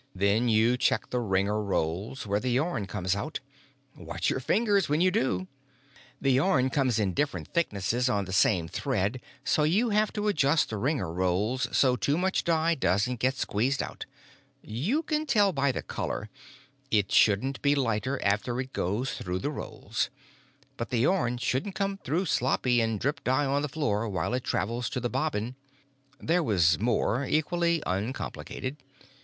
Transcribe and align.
Then 0.15 0.49
you 0.49 0.77
check 0.77 1.11
the 1.11 1.19
wringer 1.19 1.61
rolls 1.61 2.25
where 2.25 2.39
the 2.39 2.49
yarn 2.49 2.87
comes 2.87 3.15
out. 3.15 3.39
Watch 3.95 4.31
your 4.31 4.39
fingers 4.39 4.89
when 4.89 4.99
you 4.99 5.11
do! 5.11 5.47
The 6.19 6.31
yarn 6.31 6.71
comes 6.71 6.97
in 6.97 7.13
different 7.13 7.49
thicknesses 7.49 8.09
on 8.09 8.25
the 8.25 8.33
same 8.33 8.67
thread 8.67 9.21
so 9.43 9.61
you 9.61 9.91
have 9.91 10.11
to 10.13 10.27
adjust 10.27 10.71
the 10.71 10.77
wringer 10.77 11.13
rolls 11.13 11.67
so 11.71 11.95
too 11.95 12.17
much 12.17 12.43
dye 12.43 12.73
doesn't 12.73 13.19
get 13.19 13.35
squeezed 13.37 13.83
out. 13.83 14.07
You 14.63 15.03
can 15.03 15.27
tell 15.27 15.53
by 15.53 15.71
the 15.71 15.83
color; 15.83 16.31
it 16.89 17.11
shouldn't 17.11 17.61
be 17.61 17.75
lighter 17.75 18.19
after 18.23 18.59
it 18.59 18.73
goes 18.73 19.13
through 19.19 19.37
the 19.37 19.51
rolls. 19.51 20.09
But 20.77 20.89
the 20.89 21.01
yarn 21.01 21.37
shouldn't 21.37 21.75
come 21.75 21.97
through 21.99 22.25
sloppy 22.25 22.81
and 22.81 22.99
drip 22.99 23.23
dye 23.23 23.45
on 23.45 23.61
the 23.61 23.69
floor 23.69 24.09
while 24.09 24.33
it 24.33 24.43
travels 24.43 24.89
to 24.89 24.99
the 24.99 25.11
bobbin——" 25.11 25.53
There 26.19 26.41
was 26.41 26.65
some 26.65 26.85
more, 26.85 27.23
equally 27.23 27.83
uncomplicated. 27.85 28.77